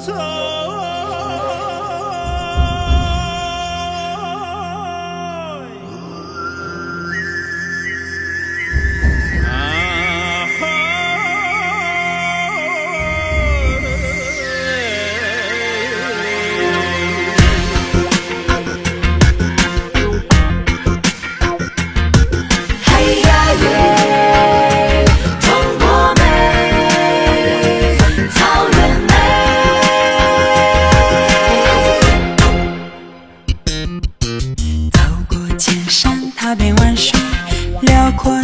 [0.00, 0.61] さ。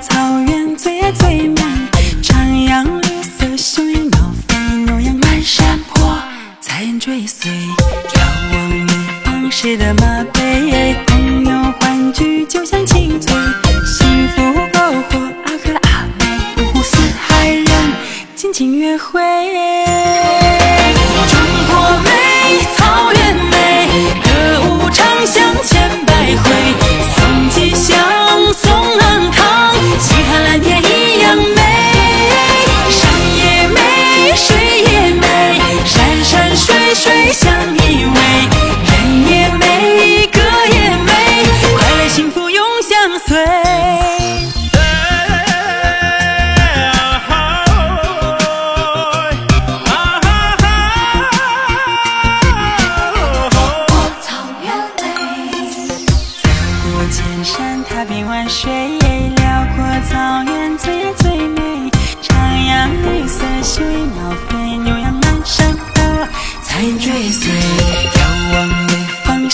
[0.00, 1.62] 草原最爱最美，
[2.22, 2.34] 徜
[2.68, 6.18] 徉绿色，雄鹰鸟飞，牛羊满山坡，
[6.60, 7.50] 彩云追随。
[8.08, 8.18] 眺
[8.52, 8.88] 望远
[9.24, 13.34] 方谁的马背，朋友欢聚就像清脆，
[13.86, 16.26] 幸福篝火，阿哥阿妹，
[16.58, 17.66] 五湖四海人
[18.34, 19.22] 尽情约会。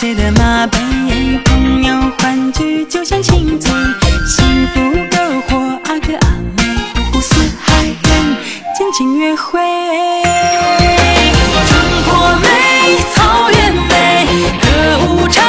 [0.00, 0.78] 谁的马背，
[1.44, 3.70] 朋友欢聚就像亲嘴，
[4.26, 6.64] 幸福篝火阿哥阿妹，
[6.96, 8.36] 五湖四海人
[8.74, 9.60] 尽情约会。
[11.68, 12.48] 中国美，
[13.14, 14.26] 草原美，
[14.62, 14.68] 歌
[15.04, 15.44] 舞唱。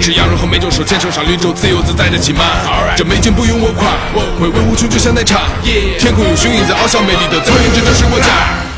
[0.00, 2.44] 吃羊肉和美酒，手牵手上绿洲，自由自在的骑马。
[2.96, 3.92] 这美景不用我夸，
[4.40, 5.42] 回味无穷就像奶茶。
[5.98, 8.71] 天空有雄鹰在翱翔，美丽的草原，这就是我家。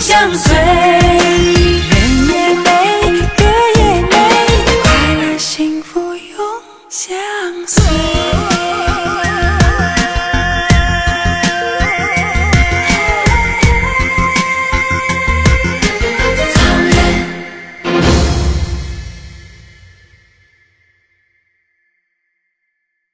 [0.00, 0.67] 相随。